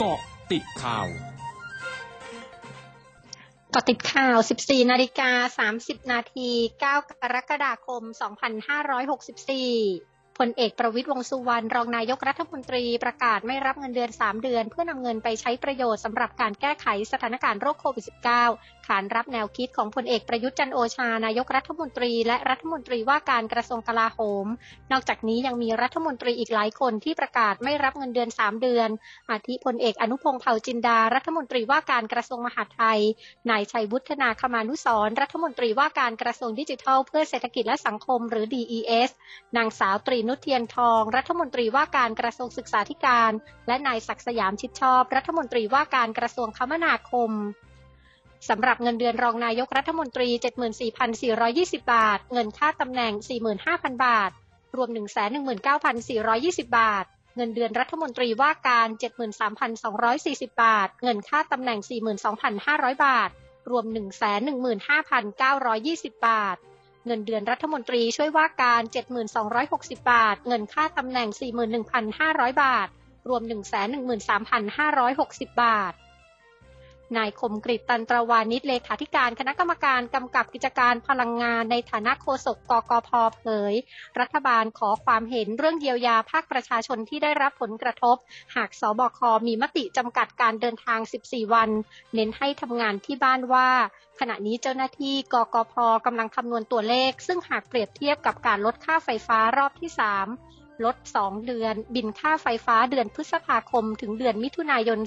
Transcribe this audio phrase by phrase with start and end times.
[0.00, 0.20] เกาะ
[0.52, 1.06] ติดข่าว
[3.74, 5.30] กาะติดข่าว 14 นาฬิกา
[5.72, 6.84] 30 นาที 9 ก
[7.34, 18.04] รกฎาคม 2564 พลเอกประวิตยวงสุวรรณรองนายกรัฐมนตรีประกาศไม่รับเงินเดือน 3 เดือน เพื่อนำเงินไปใช้ประโยชน์สำหรับการแก้ไขสถานการณ์โรคโควิด
[18.46, 24.46] -19 ขานรับแนวคิดของพลเอกประยุทธ์จันโอชานายกรัฐมนตรี และรัฐมนตรีว่าการกระทรวงกลาโหม
[24.92, 28.88] นอกจากนี้ยังมีรัฐมนตรีอีกหลายคนที่ประกาศไม่รับเงินเดือน 3 เดือน
[29.30, 33.00] อาทิพลเอกอนุพงษ์เผ่าจินดา รัฐมนตรีว่าการกระทรวงมหาดไทย
[33.50, 39.10] นายชัยวุฒนาคมานุสรรัฐมนตรีว่าการกระทรวงดิจิทัล เพื่อเศรษฐกิจและสังคมหรือ DES
[39.56, 43.32] นางสาวตรีนุชเทียนทอง รัฐมนตรีว่าการกระทรวงศึกษาธิการ
[43.66, 47.30] และนายศักสยามชิดชอบ รัฐมนตรีว่าการกระทรวงคมนาคม
[48.48, 50.28] สำหรับเงินเดือนรองนายกรัฐมนตรี
[51.10, 53.12] 74,420 บาท เงินค่าตำแหน่ง
[53.58, 54.30] 45,000 บาท
[54.76, 54.88] รวม
[55.84, 57.04] 119,420 บาท
[57.36, 58.88] เงินเดือนรัฐมนตรีว่าการ
[59.74, 61.78] 73,240 บาท เงินค่าตำแหน่ง
[62.42, 63.30] 42,500 บาท
[63.70, 63.84] รวม
[65.04, 66.56] 115,920 บาท
[67.08, 68.82] เงินเดือนรัฐมนตรีช่วยว่าการ
[69.40, 71.28] 7,260 บาท เงินค่าตำแหน่ง
[71.94, 72.88] 41,500 บาท
[73.28, 73.42] รวม
[75.50, 75.92] 113,560 บาท
[77.16, 83.74] นายคมกริตันตรวานิชเลขาธิการคณะกรรมการกำกับกิจการพลังงานในฐานะโฆษกกกพเผย
[84.20, 88.16] รัฐบาลขอความเห็นเรื่องเยียวยาภาคประชาชนที่ได้รับผลกระทบ
[88.56, 91.70] หากสบคมีมติจำกัดการเดินทาง 14 วัน
[92.14, 93.68] เน้นให้ทำงานที่บ้านว่า
[94.20, 95.74] ขณะนี้เจ้าหน้าที่กกพ
[96.06, 100.00] กำลังคำนวณตัวเลข ซึ่งหากเปรียบเทียบกับการลดค่าไฟฟ้ารอบที่ 3
[100.84, 104.98] ลด 2 เดือน บินค่าไฟฟ้าเดือนพฤษภาคม ถึงเดือนมิถุนายน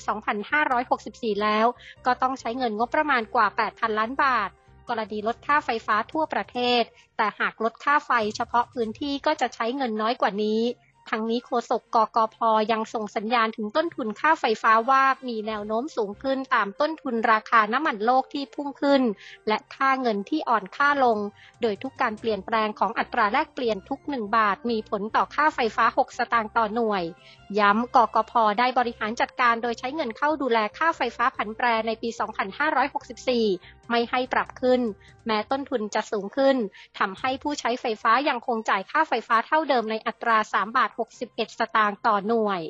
[0.68, 1.66] 2564 แล้ว
[2.06, 4.50] ก็ต้องใช้เงินงบประมาณกว่า 8,000 ล้านบาท
[4.90, 6.84] กรณีลดค่าไฟฟ้าทั่วประเทศ
[7.18, 10.62] แต่หากลดค่าไฟเฉพาะพื้นที่ก็จะใช้เงินน้อยกว่านี้
[11.10, 12.38] ทั้งนี้โฆษกกกพ
[12.72, 19.02] ยังส่งสัญญาณถึงต้นทุนค่าไฟฟ้าว่ามีแนวโน้มสูงขึ้นตามต้นทุนราคาน้ำมันโลกที่พุ่งขึ้น
[19.48, 21.18] และค่าเงินที่อ่อนค่าลง
[21.62, 27.04] โดยทุกการเปลี่ยนแปลงของอัตราแลกเปลี่ยนทุก 1 บาท มีผลต่อค่าไฟฟ้า 6 สตางค์ต่อหน่วย
[27.60, 32.10] ย้ำกกพได้บริหารจัดการโดยใช้เงินเข้าดูแลค่าไฟฟ้าผันแปรในปี
[33.20, 34.82] 2564 ไม่ให้ปรับขึ้น
[35.26, 36.58] แม้ต้นทุนจะสูงขึ้น
[37.00, 40.90] ทำให้ผู้ใช้ไฟฟ้ายังคงจ่ายค่าไฟฟ้าเท่าเดิมในอัตรา 3 บาท
[41.26, 42.62] 61 สตางค์ต่อหน่วย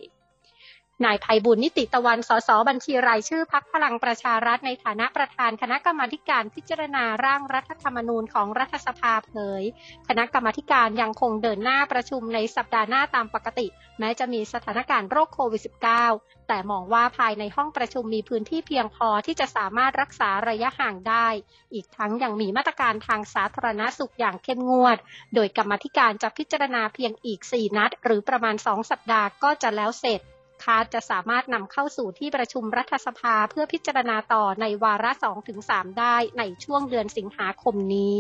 [1.06, 9.64] นายภัยบุญนิติตะวัน สส บัญชีรายชื่อพักพลังประชารัฐในฐานะประธานคณะกรรมการพิจารณาร่างรัฐธรรมนูญของรัฐสภาเผย
[10.08, 13.68] คณะกรรมการยังคงเดินหน้าประชุมในสัปดาห์หน้าตามปกติ
[14.00, 15.62] แม้จะมีสถานการณ์โรคโควิด
[16.06, 21.28] -19 แต่มองว่าภายในห้องประชุมมีพื้นที่เพียงพอที่จะสามารถรักษาระยะห่างได้
[21.74, 24.98] อีกทั้งยังมีมาตรการทางสาธารณสุขอย่างเข้มงวด
[25.36, 30.22] โดยกรรมธิการจะพิจารณาเพียงอีก 4 นัด หรือประมาณ 2 สัปดาห์ก็จะแล้วเสร็จ
[30.64, 35.12] คาจะสามารถนำเข้าสู่ที่ประชุมรัฐสภาเพื่อพิจารณาต่อในวาระ
[35.56, 38.20] 2-3 ได้ในช่วงเดือนสิงหาคมนี้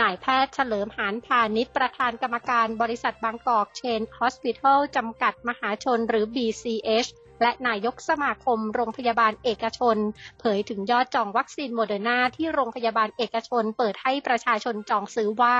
[0.00, 7.10] นายแพทย์เฉลิมหานพาณิชย์ประธานกรรมการบริษัทบางกอกเชนฮอสพิทอลจำกัดมหาชนหรือ BCH
[7.42, 9.96] และนายกสมาคมโรงพยาบาลเอกชน
[10.40, 15.56] เผยถึงยอดจองวัคซีนโมเดอร์นาที่โรงพยาบาลเอกชน เปิดให้ประชาชนจองซื้อว่า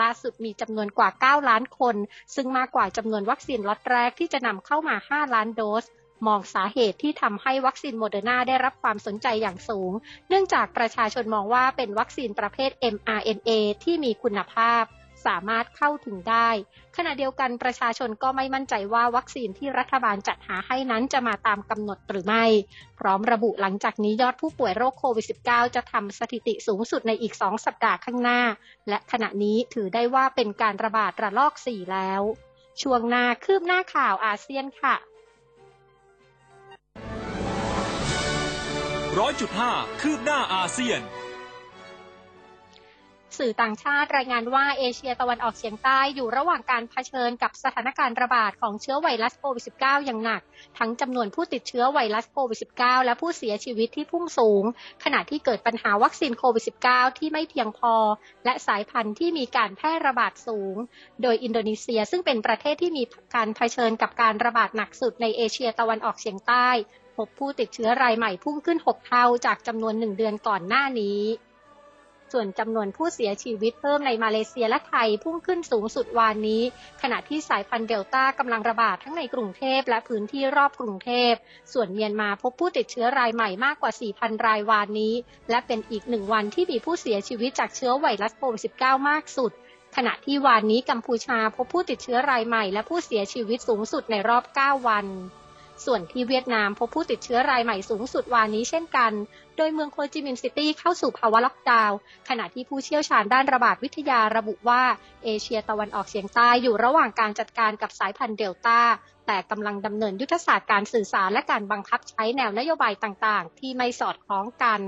[0.00, 1.96] ล่าสุดมีจำนวนกว่า 9 ล้านคน
[2.34, 5.86] ซึ่งมากกว่าจำนวนวัคซีนล็อตแรกที่จะนำเข้ามา 5 ล้านโดส
[6.26, 9.92] มองสาเหตุที่ทำให้วัคซีนโมเดอร์นาได้รับความสนใจอย่างสูง
[10.28, 13.50] เนื่องจากประชาชนมองว่าเป็นวัคซีนประเภท mRNA
[13.84, 14.84] ที่มีคุณภาพ
[15.26, 16.48] สามารถเข้าถึงได้
[16.96, 22.44] ขณะเดียวกันประชาชนก็ไม่มั่นใจว่าวัคซีนที่รัฐบาลจัดหาให้นั้นจะมาตามกำหนดหรือไม่
[22.98, 28.40] พร้อมระบุหลังจากนี้ยอดผู้ป่วยโรคโควิด -19 จะทำสถิติสูงสุดในอีก 2 สัปดาห์ข้างหน้า
[28.88, 32.22] และขณะนี้ถือได้ว่าเป็นการระบาดระลอก 4 แล้ว
[32.82, 34.96] ช่วงหน้าคืบหน้าข่าวอาเซียนค่ะ
[39.18, 41.00] ร้อยจุดห้าคืบหน้าอาเซียน
[43.38, 50.42] สื่อต่างชาติรายงานว่าเอเชียตะวันออกเฉียงใต้อยู่ระหว่างการเผชิญกับสถานการณ์ระบาดของเชื้อไวรัสโควิด -19 อย่างหนัก
[50.78, 54.64] ทั้งจำนวนผู้ติดเชื้อไวรัสโควิด -19 และผู้เสียชีวิตที่พุ่งสูง
[55.04, 57.94] ขณะที่เกิดปัญหาวัคซีนโควิด -19 ที่ไม่เพียงพอ
[58.44, 60.76] และสายพันธุ์ที่มีการแพร่ระบาดสูง
[61.22, 63.04] โดยอินโดนีเซียซึ่งเป็นประเทศที่มี
[63.34, 66.68] การเผชิญกับการระบาดหนักสุดในเอเชียตะวันออกเฉียงใต้
[67.16, 71.20] พบผู้ติดเชื้อรายใหม่พุ่งขึ้น 6 เท่าจากจำนวน 1 เดือนก่อนหน้านี้
[72.32, 76.62] ส่วนจำนวนผู้เสียชีวิตเพิ่มในมาเลเซียและไทยพุ่งขึ้นสูงสุดวานนี้
[77.02, 81.32] ขณะที่สายพันธุ์เดลต้ากำลังระบาดทั้งในกรุงเทพและพื้นที่รอบกรุงเทพ
[81.72, 85.14] ส่วนเมียนมาพบผู้ติดเชื้อรายใหม่มากกว่า 4,000 รายวานนี้
[85.50, 89.52] และเป็นอีกหนึ่งวันที่มีผู้เสียชีวิตจากเชื้อไวรัสโควิด -19 มากสุด
[89.96, 95.06] ขณะที่วานนี้กัมพูชาพบผู้ติดเชื้อรายใหม่และผู้เสียชีวิตสูงสุดในรอบ 9 วัน
[95.84, 99.12] ส่วนที่เวียดนามพบผู้ติดเชื้อรายใหม่สูงสุดวานนี้เช่นกัน
[99.56, 101.96] โดยเมืองโฮจิมินห์ซิตี้เข้าสู่ภาวะล็อกดาวน์
[102.28, 104.82] ขณะที่ผู้เชี่ยวชาญด้านระบาดวิทยาระบุว่า
[105.24, 108.80] เอเชียตะวันออกเฉียงใต้อยู่ระหว่างการจัดการกับสายพันธุ์เดลต้า
[109.26, 114.80] แต่กำลังดำเนินยุทธศาสตร์การสื่อสารและการบังคับใช้แนวนโยบายต่างๆ ที่ไม่สอดคล้องกัน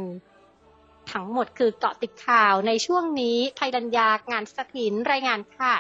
[1.12, 5.74] ทั้งหมดคือเกาะติดข่าวในช่วงนี้ไทยดัญญางานสถินรายงานค่ะ